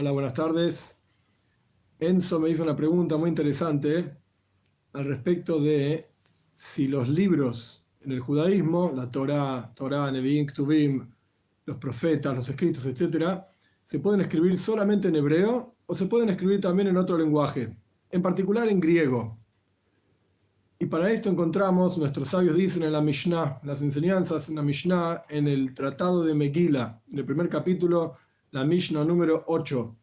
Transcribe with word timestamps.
Hola, 0.00 0.12
buenas 0.12 0.32
tardes. 0.32 0.98
Enzo 1.98 2.40
me 2.40 2.48
hizo 2.48 2.62
una 2.62 2.74
pregunta 2.74 3.18
muy 3.18 3.28
interesante 3.28 4.16
al 4.94 5.04
respecto 5.04 5.60
de 5.60 6.08
si 6.54 6.88
los 6.88 7.06
libros 7.06 7.84
en 8.00 8.12
el 8.12 8.20
judaísmo, 8.20 8.90
la 8.94 9.10
Torah, 9.10 9.70
Torah, 9.74 10.10
Nevi'im, 10.10 10.46
Ktubim, 10.46 11.06
los 11.66 11.76
profetas, 11.76 12.34
los 12.34 12.48
escritos, 12.48 12.86
etc., 12.86 13.42
se 13.84 13.98
pueden 13.98 14.22
escribir 14.22 14.56
solamente 14.56 15.08
en 15.08 15.16
hebreo 15.16 15.76
o 15.84 15.94
se 15.94 16.06
pueden 16.06 16.30
escribir 16.30 16.62
también 16.62 16.88
en 16.88 16.96
otro 16.96 17.18
lenguaje, 17.18 17.76
en 18.10 18.22
particular 18.22 18.68
en 18.68 18.80
griego. 18.80 19.38
Y 20.78 20.86
para 20.86 21.10
esto 21.10 21.28
encontramos, 21.28 21.98
nuestros 21.98 22.28
sabios 22.28 22.56
dicen 22.56 22.84
en 22.84 22.92
la 22.92 23.02
Mishnah, 23.02 23.60
las 23.64 23.82
enseñanzas 23.82 24.48
en 24.48 24.54
la 24.54 24.62
Mishnah, 24.62 25.24
en 25.28 25.46
el 25.46 25.74
Tratado 25.74 26.24
de 26.24 26.32
Megillah, 26.32 27.02
en 27.12 27.18
el 27.18 27.26
primer 27.26 27.50
capítulo, 27.50 28.16
la 28.52 28.64
Mishnah 28.64 29.04
número 29.04 29.44
8. 29.46 29.96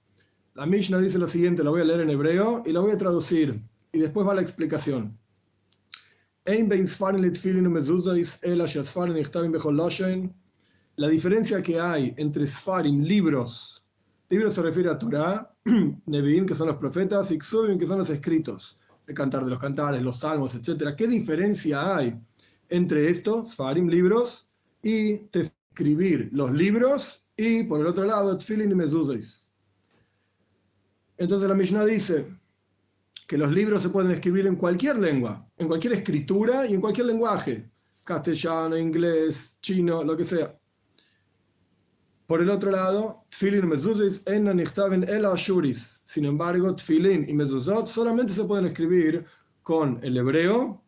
La 0.56 0.66
Mishnah 0.66 1.00
dice 1.00 1.20
lo 1.20 1.28
siguiente, 1.28 1.64
la 1.64 1.70
voy 1.70 1.82
a 1.82 1.84
leer 1.84 2.02
en 2.02 2.10
hebreo 2.10 2.64
y 2.66 2.72
la 2.72 2.80
voy 2.80 2.92
a 2.92 2.98
traducir, 2.98 3.62
y 3.92 4.00
después 4.00 4.28
va 4.28 4.34
la 4.34 4.42
explicación. 4.42 5.18
La 10.96 11.10
diferencia 11.10 11.62
que 11.62 11.80
hay 11.80 12.14
entre 12.18 12.48
Sfarim, 12.48 13.04
libros, 13.04 13.86
libros 14.30 14.54
se 14.54 14.62
refiere 14.62 14.90
a 14.90 14.98
Torah, 14.98 15.54
Nevi'im, 16.06 16.46
que 16.46 16.56
son 16.56 16.68
los 16.68 16.78
profetas, 16.78 17.30
y 17.32 17.38
Ksubim, 17.38 17.78
que 17.78 17.86
son 17.86 18.00
los 18.00 18.10
escritos, 18.10 18.80
el 19.06 19.14
cantar 19.14 19.44
de 19.44 19.52
los 19.52 19.60
cantares, 19.60 20.02
los 20.02 20.20
salmos, 20.20 20.56
etc. 20.56 20.96
¿Qué 20.98 21.06
diferencia 21.06 21.98
hay 21.98 22.20
entre 22.70 23.10
esto, 23.10 23.46
Sfarim, 23.46 23.90
libros, 23.90 24.48
y 24.82 25.28
escribir 25.34 26.30
los 26.32 26.52
libros 26.52 27.27
y 27.38 27.64
por 27.64 27.80
el 27.80 27.88
otro 27.88 28.04
lado, 28.04 28.36
Tfilin 28.36 28.72
y 28.72 28.76
Mezuzos. 28.76 29.48
Entonces 31.18 31.48
la 31.48 31.56
Mishnah 31.56 31.86
dice 31.86 32.26
que 33.28 33.38
los 33.38 33.52
libros 33.52 33.84
se 33.84 33.90
pueden 33.90 34.12
escribir 34.12 34.48
en 34.48 34.56
cualquier 34.56 34.98
lengua, 34.98 35.48
en 35.58 35.68
cualquier 35.68 35.94
escritura 35.94 36.66
y 36.66 36.74
en 36.74 36.82
cualquier 36.82 37.06
lenguaje, 37.08 37.70
castellano, 38.04 38.78
inglés, 38.78 39.60
chino, 39.62 40.04
lo 40.04 40.18
que 40.18 40.24
sea. 40.24 40.60
Por 42.26 42.42
el 42.42 42.50
otro 42.50 42.72
lado, 42.72 43.26
Tfilin 43.30 43.64
y 43.64 43.68
Mezuzos 43.68 44.22
en 44.26 44.48
el 44.48 45.26
Ashuris. 45.26 46.02
Sin 46.04 46.26
embargo, 46.26 46.76
Tfilin 46.76 47.30
y 47.30 47.34
Mezuzot 47.34 47.88
solamente 47.88 48.34
se 48.34 48.44
pueden 48.44 48.66
escribir 48.66 49.26
con 49.62 50.00
el 50.02 50.18
hebreo 50.18 50.84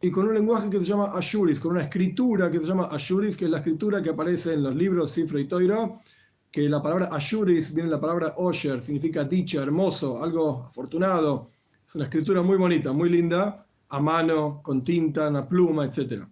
y 0.00 0.10
con 0.10 0.28
un 0.28 0.34
lenguaje 0.34 0.70
que 0.70 0.78
se 0.78 0.84
llama 0.84 1.12
Ashuris, 1.12 1.58
con 1.58 1.72
una 1.72 1.82
escritura 1.82 2.50
que 2.50 2.60
se 2.60 2.66
llama 2.66 2.84
Ashuris, 2.84 3.36
que 3.36 3.46
es 3.46 3.50
la 3.50 3.58
escritura 3.58 4.02
que 4.02 4.10
aparece 4.10 4.54
en 4.54 4.62
los 4.62 4.74
libros 4.74 5.10
Sifra 5.10 5.40
y 5.40 5.48
Toira, 5.48 5.90
que 6.50 6.68
la 6.68 6.80
palabra 6.80 7.08
Ashuris 7.12 7.74
viene 7.74 7.90
de 7.90 7.96
la 7.96 8.00
palabra 8.00 8.34
Osher, 8.36 8.80
significa 8.80 9.24
dicha, 9.24 9.62
hermoso, 9.62 10.22
algo 10.22 10.64
afortunado. 10.64 11.48
Es 11.86 11.96
una 11.96 12.04
escritura 12.04 12.42
muy 12.42 12.56
bonita, 12.56 12.92
muy 12.92 13.10
linda, 13.10 13.66
a 13.88 14.00
mano, 14.00 14.60
con 14.62 14.84
tinta, 14.84 15.28
una 15.28 15.48
pluma, 15.48 15.84
etc. 15.86 16.24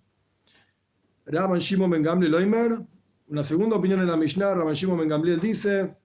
Rabban 1.26 1.58
Shimon 1.58 1.90
Ben 1.90 2.02
Gamliel 2.02 2.32
Loimer, 2.32 2.78
una 3.28 3.42
segunda 3.42 3.76
opinión 3.76 4.00
en 4.00 4.06
la 4.06 4.16
Mishnah, 4.16 4.54
Rabban 4.54 4.74
Shimon 4.74 4.98
Ben 4.98 5.08
Gamliel 5.08 5.40
dice, 5.40 5.96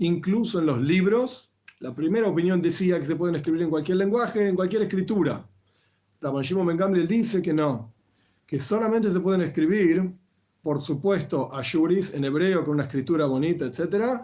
Incluso 0.00 0.58
en 0.60 0.66
los 0.66 0.80
libros, 0.80 1.54
la 1.80 1.94
primera 1.94 2.26
opinión 2.26 2.60
decía 2.60 2.98
que 2.98 3.06
se 3.06 3.16
pueden 3.16 3.36
escribir 3.36 3.62
en 3.62 3.70
cualquier 3.70 3.98
lenguaje, 3.98 4.48
en 4.48 4.56
cualquier 4.56 4.82
escritura. 4.82 5.48
Rabban 6.20 6.42
Shimon 6.42 6.76
Ben 6.76 7.06
dice 7.06 7.40
que 7.40 7.52
no, 7.52 7.94
que 8.46 8.58
solamente 8.58 9.10
se 9.10 9.20
pueden 9.20 9.42
escribir, 9.42 10.12
por 10.62 10.82
supuesto, 10.82 11.54
ayuris 11.54 12.14
en 12.14 12.24
hebreo 12.24 12.64
con 12.64 12.74
una 12.74 12.84
escritura 12.84 13.26
bonita, 13.26 13.66
etc., 13.66 14.22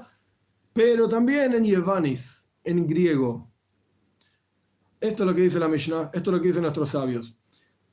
pero 0.72 1.08
también 1.08 1.54
en 1.54 1.64
yevanis, 1.64 2.50
en 2.64 2.86
griego. 2.88 3.48
Esto 5.00 5.22
es 5.22 5.28
lo 5.28 5.34
que 5.34 5.42
dice 5.42 5.60
la 5.60 5.68
Mishnah, 5.68 6.10
esto 6.12 6.30
es 6.30 6.36
lo 6.36 6.40
que 6.40 6.48
dicen 6.48 6.62
nuestros 6.62 6.88
sabios. 6.88 7.38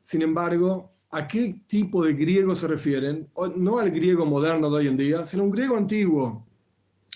Sin 0.01 0.23
embargo, 0.23 0.91
¿a 1.11 1.27
qué 1.27 1.61
tipo 1.67 2.03
de 2.03 2.13
griego 2.13 2.55
se 2.55 2.67
refieren? 2.67 3.29
No 3.57 3.77
al 3.77 3.91
griego 3.91 4.25
moderno 4.25 4.71
de 4.71 4.77
hoy 4.77 4.87
en 4.87 4.97
día, 4.97 5.23
sino 5.27 5.43
un 5.43 5.51
griego 5.51 5.77
antiguo, 5.77 6.47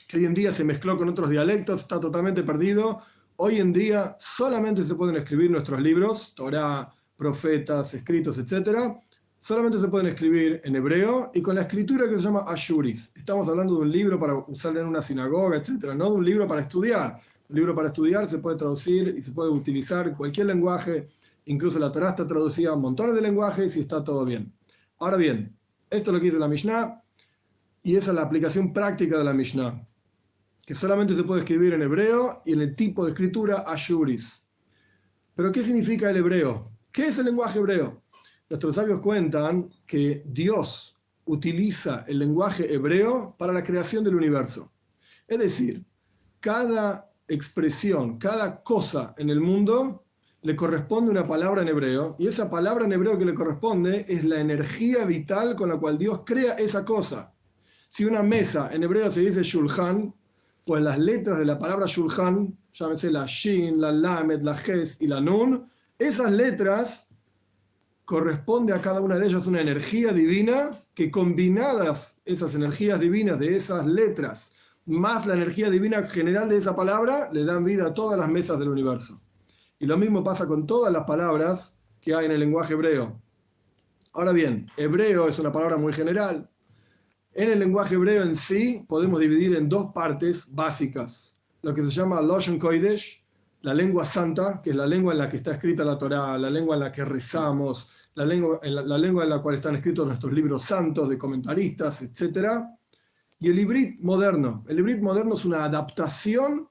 que 0.08 0.18
hoy 0.18 0.26
en 0.26 0.34
día 0.34 0.52
se 0.52 0.64
mezcló 0.64 0.98
con 0.98 1.10
otros 1.10 1.30
dialectos, 1.30 1.82
está 1.82 2.00
totalmente 2.00 2.44
perdido. 2.44 3.02
Hoy 3.38 3.58
en 3.58 3.74
día 3.74 4.16
solamente 4.20 4.84
se 4.84 4.96
pueden 4.96 5.16
escribir 5.16 5.50
nuestros 5.52 5.82
libros, 5.82 6.34
Torah, 6.36 6.94
profetas, 7.18 7.94
escritos, 7.94 8.38
etc. 8.38 8.98
Solamente 9.40 9.80
se 9.80 9.88
pueden 9.88 10.08
escribir 10.08 10.62
en 10.64 10.76
hebreo 10.76 11.32
y 11.34 11.42
con 11.42 11.56
la 11.56 11.62
escritura 11.62 12.08
que 12.08 12.16
se 12.16 12.22
llama 12.22 12.46
Ashuris. 12.48 13.12
Estamos 13.16 13.48
hablando 13.50 13.76
de 13.76 13.82
un 13.82 13.92
libro 13.92 14.20
para 14.20 14.36
usar 14.36 14.78
en 14.78 14.86
una 14.86 15.02
sinagoga, 15.02 15.58
etc. 15.58 15.94
No 15.96 16.12
de 16.12 16.16
un 16.18 16.26
libro 16.26 16.48
para 16.48 16.62
estudiar. 16.62 17.20
Un 17.50 17.56
libro 17.56 17.76
para 17.76 17.88
estudiar 17.88 18.28
se 18.28 18.38
puede 18.38 18.58
traducir 18.58 19.14
y 19.18 19.22
se 19.22 19.32
puede 19.32 19.50
utilizar 19.50 20.16
cualquier 20.16 20.48
lenguaje. 20.48 21.08
Incluso 21.46 21.80
la 21.80 21.92
Torah 21.92 22.12
está 22.12 22.28
traducida 22.28 22.74
a 22.74 22.76
montones 22.76 23.16
de 23.16 23.22
lenguajes 23.22 23.76
y 23.76 23.82
está 23.82 24.04
todo 24.04 24.24
bien. 24.24 24.54
Ahora 25.00 25.18
bien, 25.18 25.56
esto 25.90 26.12
es 26.12 26.14
lo 26.14 26.20
que 26.20 26.28
dice 26.28 26.40
la 26.40 26.48
Mishnah 26.48 27.02
y 27.84 27.96
esa 27.96 28.12
es 28.12 28.16
la 28.16 28.24
aplicación 28.24 28.72
práctica 28.72 29.18
de 29.18 29.24
la 29.24 29.34
Mishnah 29.34 29.88
que 30.66 30.74
solamente 30.74 31.16
se 31.16 31.24
puede 31.24 31.42
escribir 31.42 31.74
en 31.74 31.84
hebreo 31.84 32.42
y 32.46 32.54
en 32.54 32.62
el 32.62 32.76
tipo 32.76 33.06
de 33.06 33.12
escritura 33.12 33.64
ashuris. 33.68 34.44
Pero 35.36 35.52
¿qué 35.52 35.62
significa 35.62 36.10
el 36.10 36.18
hebreo? 36.18 36.72
¿Qué 36.92 37.08
es 37.08 37.20
el 37.20 37.26
lenguaje 37.26 37.60
hebreo? 37.60 38.04
Nuestros 38.50 38.76
sabios 38.76 39.02
cuentan 39.02 39.70
que 39.86 40.24
Dios 40.26 40.98
utiliza 41.26 42.04
el 42.08 42.20
lenguaje 42.20 42.74
hebreo 42.74 43.36
para 43.38 43.54
la 43.54 43.64
creación 43.64 44.04
del 44.04 44.16
universo. 44.16 44.72
Es 45.28 45.40
decir, 45.40 45.84
cada 46.40 47.12
expresión, 47.28 48.18
cada 48.18 48.64
cosa 48.64 49.14
en 49.18 49.30
el 49.30 49.42
mundo 49.42 50.04
le 50.42 50.56
corresponde 50.56 51.10
una 51.10 51.28
palabra 51.28 51.64
en 51.64 51.68
hebreo 51.68 52.16
y 52.20 52.28
esa 52.28 52.50
palabra 52.50 52.86
en 52.86 52.94
hebreo 52.94 53.18
que 53.18 53.26
le 53.26 53.34
corresponde 53.34 54.06
es 54.08 54.24
la 54.24 54.40
energía 54.40 55.04
vital 55.06 55.56
con 55.56 55.70
la 55.70 55.78
cual 55.78 55.98
Dios 55.98 56.22
crea 56.24 56.54
esa 56.54 56.86
cosa. 56.86 57.34
Si 57.90 58.06
una 58.06 58.22
mesa 58.22 58.70
en 58.72 58.84
hebreo 58.84 59.10
se 59.10 59.22
dice 59.22 59.42
shulchan, 59.42 60.14
pues 60.66 60.82
las 60.82 61.00
letras 61.00 61.40
de 61.40 61.46
la 61.46 61.58
palabra 61.58 61.86
Shulchan, 61.88 62.58
llámese 62.74 63.12
la 63.12 63.26
Shin, 63.26 63.80
la 63.80 63.92
Lamed, 63.92 64.42
la 64.42 64.56
Ges 64.56 65.02
y 65.02 65.08
la 65.08 65.22
Nun, 65.22 65.70
esas 65.98 66.32
letras 66.32 67.08
corresponde 68.04 68.74
a 68.74 68.82
cada 68.82 69.02
una 69.02 69.18
de 69.18 69.28
ellas 69.28 69.48
una 69.48 69.62
energía 69.62 70.12
divina 70.12 70.72
que 70.94 71.10
combinadas 71.10 72.22
esas 72.26 72.54
energías 72.56 73.00
divinas 73.00 73.40
de 73.40 73.56
esas 73.56 73.86
letras 73.86 74.56
más 74.86 75.26
la 75.26 75.34
energía 75.34 75.70
divina 75.70 76.04
general 76.04 76.48
de 76.48 76.58
esa 76.58 76.76
palabra 76.76 77.30
le 77.34 77.44
dan 77.44 77.64
vida 77.64 77.88
a 77.88 77.94
todas 77.94 78.20
las 78.20 78.30
mesas 78.30 78.60
del 78.60 78.70
universo. 78.70 79.20
Y 79.80 79.88
lo 79.88 79.98
mismo 79.98 80.24
pasa 80.24 80.48
con 80.48 80.68
todas 80.68 80.94
las 80.94 81.06
palabras 81.06 81.78
que 82.00 82.14
hay 82.14 82.26
en 82.26 82.32
el 82.32 82.40
lenguaje 82.40 82.74
hebreo. 82.74 83.20
Ahora 84.14 84.32
bien, 84.32 84.70
hebreo 84.78 85.28
es 85.28 85.40
una 85.40 85.52
palabra 85.52 85.78
muy 85.78 85.92
general. 85.92 86.50
En 87.38 87.52
el 87.52 87.60
lenguaje 87.60 87.96
hebreo 87.96 88.24
en 88.24 88.34
sí 88.34 88.86
podemos 88.88 89.20
dividir 89.20 89.58
en 89.58 89.68
dos 89.68 89.92
partes 89.92 90.56
básicas, 90.56 91.36
lo 91.64 91.74
que 91.74 91.84
se 91.84 91.90
llama 91.90 92.22
Loshen 92.22 92.58
Kodesh, 92.58 93.26
la 93.62 93.74
lengua 93.74 94.06
santa, 94.06 94.62
que 94.64 94.70
es 94.70 94.76
la 94.76 94.88
lengua 94.88 95.12
en 95.12 95.18
la 95.18 95.30
que 95.30 95.36
está 95.36 95.52
escrita 95.52 95.84
la 95.84 95.98
Torá, 95.98 96.38
la 96.38 96.50
lengua 96.50 96.76
en 96.76 96.80
la 96.80 96.94
que 96.94 97.04
rezamos, 97.04 97.90
la 98.14 98.26
lengua, 98.26 98.62
la, 98.64 98.98
lengua 98.98 99.26
en 99.26 99.32
la 99.32 99.42
cual 99.42 99.56
están 99.56 99.76
escritos 99.76 100.08
nuestros 100.08 100.32
libros 100.32 100.64
santos 100.64 101.10
de 101.10 101.18
comentaristas, 101.18 102.04
etc. 102.04 102.64
Y 103.42 103.50
el 103.50 103.60
hibrid 103.60 104.00
moderno. 104.00 104.64
El 104.70 104.80
hibrid 104.80 105.02
moderno 105.02 105.34
es 105.34 105.44
una 105.44 105.66
adaptación 105.66 106.70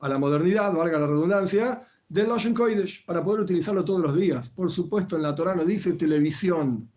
a 0.00 0.08
la 0.08 0.16
modernidad, 0.16 0.72
valga 0.72 0.98
la 0.98 1.08
redundancia, 1.08 1.82
del 2.08 2.28
Loshen 2.28 2.54
Kodesh, 2.54 3.04
para 3.04 3.22
poder 3.22 3.42
utilizarlo 3.42 3.84
todos 3.84 4.00
los 4.00 4.16
días. 4.16 4.48
Por 4.48 4.70
supuesto, 4.70 5.16
en 5.16 5.22
la 5.22 5.34
Torá 5.34 5.54
no 5.54 5.66
dice 5.66 5.92
televisión. 5.92 6.90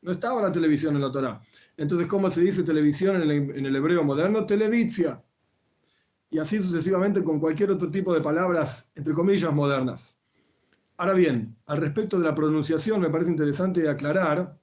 No 0.00 0.10
estaba 0.10 0.42
la 0.42 0.50
televisión 0.50 0.96
en 0.96 1.02
la 1.02 1.12
Torá. 1.12 1.40
Entonces, 1.76 2.06
¿cómo 2.06 2.30
se 2.30 2.42
dice 2.42 2.62
televisión 2.62 3.22
en 3.22 3.66
el, 3.66 3.76
hebreo 3.76 4.04
moderno? 4.04 4.46
Televizia. 4.46 5.22
Y 6.30 6.38
así 6.38 6.60
sucesivamente 6.60 7.22
con 7.22 7.40
cualquier 7.40 7.70
otro 7.70 7.90
tipo 7.90 8.14
de 8.14 8.20
palabras, 8.20 8.90
entre 8.94 9.14
comillas, 9.14 9.52
modernas. 9.52 10.18
Ahora 10.96 11.14
bien, 11.14 11.56
al 11.66 11.78
respecto 11.78 12.18
de 12.18 12.24
la 12.24 12.34
pronunciación, 12.34 13.00
me 13.00 13.10
parece 13.10 13.30
interesante 13.30 13.88
aclarar 13.88 14.58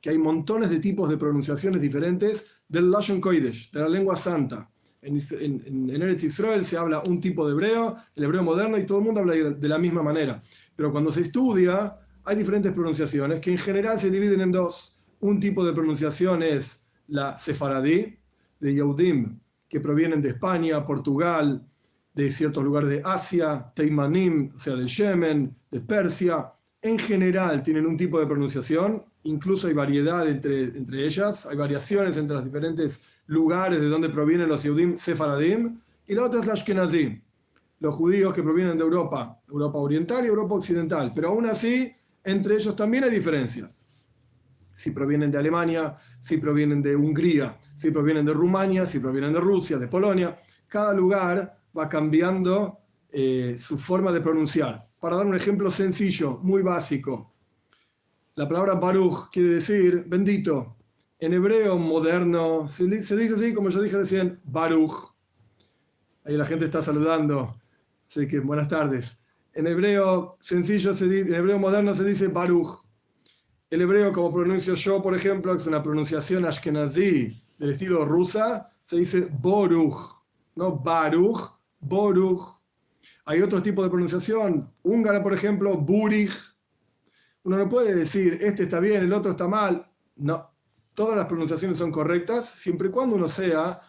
que 0.00 0.10
hay 0.10 0.18
montones 0.18 0.70
de 0.70 0.78
tipos 0.78 1.10
de 1.10 1.18
pronunciaciones 1.18 1.82
diferentes 1.82 2.46
del 2.68 2.90
Lashon 2.90 3.20
Kodesh, 3.20 3.70
de 3.72 3.80
la 3.80 3.88
lengua 3.88 4.16
santa. 4.16 4.70
En, 5.02 5.18
en, 5.40 5.90
en, 5.90 6.02
Eretz 6.02 6.24
Israel 6.24 6.64
se 6.64 6.76
habla 6.76 7.00
un 7.00 7.20
tipo 7.20 7.46
de 7.46 7.52
hebreo, 7.52 7.96
el 8.14 8.24
hebreo 8.24 8.42
moderno, 8.42 8.78
y 8.78 8.86
todo 8.86 8.98
el 8.98 9.04
mundo 9.04 9.20
habla 9.20 9.34
de 9.34 9.68
la 9.68 9.78
misma 9.78 10.02
manera. 10.02 10.42
Pero 10.76 10.92
cuando 10.92 11.10
se 11.10 11.22
estudia, 11.22 11.98
hay 12.24 12.36
diferentes 12.36 12.72
pronunciaciones 12.72 13.40
que 13.40 13.50
en 13.50 13.58
general 13.58 13.98
se 13.98 14.10
dividen 14.10 14.40
en 14.40 14.52
dos. 14.52 14.97
Un 15.20 15.40
tipo 15.40 15.64
de 15.64 15.72
pronunciación 15.72 16.42
es 16.42 16.86
la 17.08 17.36
sefaradí, 17.36 18.18
de 18.60 18.74
Yehudim, 18.74 19.38
que 19.68 19.80
provienen 19.80 20.20
de 20.20 20.30
España, 20.30 20.84
Portugal, 20.84 21.66
de 22.14 22.30
ciertos 22.30 22.64
lugares 22.64 22.88
de 22.88 23.02
Asia, 23.04 23.72
Teimanim, 23.74 24.52
o 24.54 24.58
sea, 24.58 24.74
de 24.74 24.86
Yemen, 24.86 25.56
de 25.70 25.80
Persia. 25.80 26.52
En 26.82 26.98
general 26.98 27.62
tienen 27.62 27.86
un 27.86 27.96
tipo 27.96 28.18
de 28.18 28.26
pronunciación 28.26 29.04
incluso 29.28 29.68
hay 29.68 29.74
variedad 29.74 30.28
entre, 30.28 30.64
entre 30.64 31.06
ellas, 31.06 31.46
hay 31.46 31.56
variaciones 31.56 32.16
entre 32.16 32.36
los 32.36 32.44
diferentes 32.44 33.02
lugares 33.26 33.80
de 33.80 33.88
donde 33.88 34.08
provienen 34.08 34.48
los 34.48 34.62
Yehudim 34.62 34.96
Sefaradim, 34.96 35.80
y 36.06 36.14
la 36.14 36.24
otra 36.24 36.40
es 36.40 36.46
la 36.46 36.54
Ashkenazim, 36.54 37.20
los 37.80 37.94
judíos 37.94 38.32
que 38.32 38.42
provienen 38.42 38.78
de 38.78 38.84
Europa, 38.84 39.40
Europa 39.48 39.78
Oriental 39.78 40.24
y 40.24 40.28
Europa 40.28 40.54
Occidental, 40.54 41.12
pero 41.14 41.28
aún 41.28 41.46
así, 41.46 41.92
entre 42.24 42.56
ellos 42.56 42.74
también 42.74 43.04
hay 43.04 43.10
diferencias. 43.10 43.86
Si 44.78 44.92
provienen 44.92 45.32
de 45.32 45.38
Alemania, 45.38 45.96
si 46.20 46.36
provienen 46.36 46.80
de 46.80 46.94
Hungría, 46.94 47.58
si 47.74 47.90
provienen 47.90 48.24
de 48.24 48.32
Rumania, 48.32 48.86
si 48.86 49.00
provienen 49.00 49.32
de 49.32 49.40
Rusia, 49.40 49.76
de 49.76 49.88
Polonia, 49.88 50.38
cada 50.68 50.94
lugar 50.94 51.58
va 51.76 51.88
cambiando 51.88 52.78
eh, 53.10 53.56
su 53.58 53.76
forma 53.76 54.12
de 54.12 54.20
pronunciar. 54.20 54.88
Para 55.00 55.16
dar 55.16 55.26
un 55.26 55.34
ejemplo 55.34 55.68
sencillo, 55.72 56.38
muy 56.44 56.62
básico, 56.62 57.34
la 58.36 58.46
palabra 58.46 58.74
Baruch 58.74 59.30
quiere 59.32 59.48
decir 59.48 60.04
bendito. 60.06 60.76
En 61.18 61.32
hebreo 61.32 61.76
moderno 61.76 62.68
se, 62.68 62.86
dice 62.86 63.34
así, 63.34 63.52
como 63.52 63.70
yo 63.70 63.82
dije 63.82 63.96
recién, 63.96 64.40
Baruch. 64.44 64.94
Ahí 66.24 66.36
la 66.36 66.46
gente 66.46 66.66
está 66.66 66.82
saludando. 66.82 67.60
Así 68.08 68.28
que 68.28 68.38
buenas 68.38 68.68
tardes. 68.68 69.18
En 69.54 69.66
hebreo 69.66 70.36
sencillo, 70.38 70.94
se 70.94 71.08
dice, 71.08 71.30
en 71.30 71.34
hebreo 71.34 71.58
moderno 71.58 71.92
se 71.94 72.04
dice 72.04 72.28
Baruch. 72.28 72.87
El 73.70 73.82
hebreo, 73.82 74.14
como 74.14 74.32
pronuncio 74.32 74.74
yo, 74.74 75.02
por 75.02 75.14
ejemplo, 75.14 75.54
es 75.54 75.66
una 75.66 75.82
pronunciación 75.82 76.46
ashkenazí 76.46 77.38
del 77.58 77.70
estilo 77.70 78.02
rusa, 78.06 78.72
se 78.82 78.96
dice 78.96 79.28
Boruch, 79.30 80.22
no 80.54 80.78
Baruch, 80.78 81.52
Boruch. 81.78 82.56
Hay 83.26 83.42
otro 83.42 83.62
tipo 83.62 83.84
de 83.84 83.90
pronunciación, 83.90 84.72
húngara, 84.82 85.22
por 85.22 85.34
ejemplo, 85.34 85.76
Burich. 85.76 86.32
Uno 87.42 87.58
no 87.58 87.68
puede 87.68 87.94
decir, 87.94 88.38
este 88.40 88.62
está 88.62 88.80
bien, 88.80 89.04
el 89.04 89.12
otro 89.12 89.32
está 89.32 89.46
mal. 89.46 89.86
No, 90.16 90.50
todas 90.94 91.18
las 91.18 91.26
pronunciaciones 91.26 91.76
son 91.76 91.92
correctas, 91.92 92.48
siempre 92.48 92.88
y 92.88 92.90
cuando 92.90 93.16
uno 93.16 93.28
sea 93.28 93.82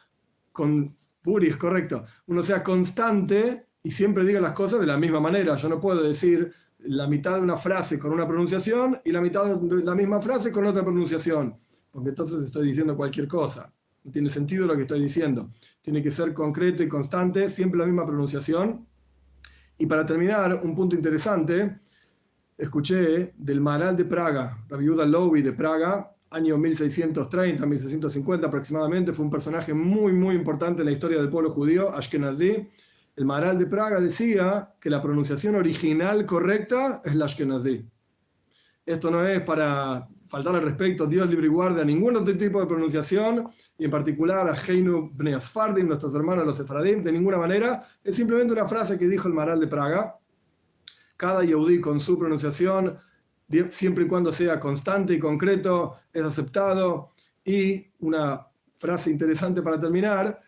con 0.51 0.93
Burich, 1.23 1.57
correcto, 1.57 2.03
uno 2.27 2.43
sea 2.43 2.65
constante 2.65 3.69
y 3.81 3.91
siempre 3.91 4.25
diga 4.25 4.41
las 4.41 4.51
cosas 4.51 4.81
de 4.81 4.87
la 4.87 4.97
misma 4.97 5.21
manera. 5.21 5.55
Yo 5.55 5.69
no 5.69 5.79
puedo 5.79 6.03
decir 6.03 6.53
la 6.79 7.07
mitad 7.07 7.35
de 7.35 7.41
una 7.41 7.57
frase 7.57 7.99
con 7.99 8.13
una 8.13 8.27
pronunciación 8.27 8.99
y 9.03 9.11
la 9.11 9.21
mitad 9.21 9.55
de 9.55 9.83
la 9.83 9.95
misma 9.95 10.21
frase 10.21 10.51
con 10.51 10.65
otra 10.65 10.83
pronunciación, 10.83 11.59
porque 11.91 12.09
entonces 12.09 12.41
estoy 12.41 12.67
diciendo 12.67 12.95
cualquier 12.95 13.27
cosa. 13.27 13.71
No 14.03 14.11
tiene 14.11 14.29
sentido 14.29 14.65
lo 14.65 14.75
que 14.75 14.83
estoy 14.83 15.01
diciendo. 15.01 15.49
Tiene 15.81 16.01
que 16.01 16.11
ser 16.11 16.33
concreto 16.33 16.81
y 16.81 16.87
constante, 16.87 17.49
siempre 17.49 17.79
la 17.79 17.85
misma 17.85 18.05
pronunciación. 18.05 18.87
Y 19.77 19.85
para 19.85 20.05
terminar, 20.05 20.61
un 20.63 20.73
punto 20.73 20.95
interesante 20.95 21.79
escuché 22.57 23.33
del 23.37 23.61
Maral 23.61 23.95
de 23.95 24.05
Praga, 24.05 24.65
la 24.69 24.77
viuda 24.77 25.05
Lowy 25.05 25.41
de 25.41 25.53
Praga, 25.53 26.13
año 26.31 26.57
1630, 26.57 27.65
1650 27.65 28.47
aproximadamente, 28.47 29.13
fue 29.13 29.25
un 29.25 29.31
personaje 29.31 29.73
muy, 29.73 30.13
muy 30.13 30.35
importante 30.35 30.81
en 30.81 30.87
la 30.87 30.91
historia 30.91 31.17
del 31.17 31.29
pueblo 31.29 31.51
judío, 31.51 31.89
Ashkenazi. 31.89 32.69
El 33.19 33.25
Maral 33.25 33.59
de 33.59 33.65
Praga 33.65 33.99
decía 33.99 34.75
que 34.79 34.89
la 34.89 35.01
pronunciación 35.01 35.55
original 35.55 36.25
correcta 36.25 37.01
es 37.03 37.15
la 37.15 37.25
Ashkenazi. 37.25 37.85
Esto 38.85 39.11
no 39.11 39.27
es 39.27 39.41
para 39.41 40.07
faltar 40.29 40.55
al 40.55 40.61
respecto, 40.61 41.05
Dios 41.05 41.27
libre 41.27 41.47
y 41.47 41.49
guarde 41.49 41.81
a 41.81 41.83
ningún 41.83 42.15
otro 42.15 42.37
tipo 42.37 42.61
de 42.61 42.67
pronunciación, 42.67 43.49
y 43.77 43.83
en 43.83 43.91
particular 43.91 44.47
a 44.47 44.55
Heinu 44.55 45.11
Bneasfardim, 45.13 45.85
nuestros 45.85 46.15
hermanos 46.15 46.45
los 46.45 46.55
Sefaradim, 46.55 47.03
de 47.03 47.11
ninguna 47.11 47.37
manera. 47.37 47.85
Es 48.01 48.15
simplemente 48.15 48.53
una 48.53 48.69
frase 48.69 48.97
que 48.97 49.09
dijo 49.09 49.27
el 49.27 49.33
Maral 49.33 49.59
de 49.59 49.67
Praga 49.67 50.17
cada 51.17 51.43
Yehudi 51.43 51.81
con 51.81 51.99
su 51.99 52.17
pronunciación, 52.17 52.99
siempre 53.69 54.05
y 54.05 54.07
cuando 54.07 54.31
sea 54.31 54.61
constante 54.61 55.15
y 55.15 55.19
concreto, 55.19 55.97
es 56.13 56.23
aceptado. 56.23 57.09
Y 57.43 57.85
una 57.99 58.47
frase 58.77 59.11
interesante 59.11 59.61
para 59.61 59.77
terminar, 59.77 60.39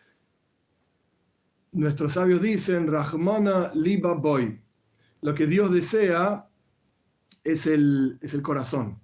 nuestros 1.72 2.12
sabios 2.12 2.42
dicen, 2.42 2.86
Rahmana 2.86 3.72
Liba 3.74 4.14
Boy, 4.14 4.60
lo 5.22 5.34
que 5.34 5.46
Dios 5.46 5.72
desea 5.72 6.48
es 7.44 7.66
el, 7.66 8.18
es 8.20 8.34
el 8.34 8.42
corazón. 8.42 9.00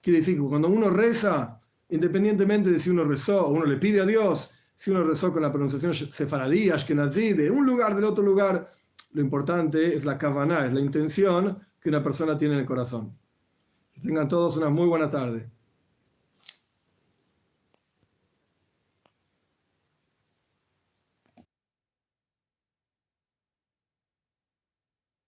Quiere 0.00 0.20
decir 0.20 0.36
que 0.36 0.48
cuando 0.48 0.68
uno 0.68 0.90
reza, 0.90 1.60
independientemente 1.88 2.70
de 2.70 2.80
si 2.80 2.90
uno 2.90 3.04
rezó 3.04 3.46
o 3.46 3.50
uno 3.50 3.66
le 3.66 3.76
pide 3.76 4.00
a 4.00 4.06
Dios, 4.06 4.50
si 4.74 4.90
uno 4.90 5.04
rezó 5.04 5.32
con 5.32 5.42
la 5.42 5.52
pronunciación 5.52 5.92
sefaradí, 5.92 6.70
ashkenazí, 6.70 7.32
de 7.32 7.50
un 7.50 7.66
lugar, 7.66 7.94
del 7.94 8.04
otro 8.04 8.24
lugar, 8.24 8.72
lo 9.12 9.20
importante 9.20 9.94
es 9.94 10.04
la 10.04 10.16
kavaná, 10.16 10.66
es 10.66 10.72
la 10.72 10.80
intención 10.80 11.58
que 11.80 11.88
una 11.88 12.02
persona 12.02 12.38
tiene 12.38 12.54
en 12.54 12.60
el 12.60 12.66
corazón. 12.66 13.16
Que 13.92 14.00
tengan 14.00 14.28
todos 14.28 14.56
una 14.56 14.70
muy 14.70 14.86
buena 14.86 15.10
tarde. 15.10 15.50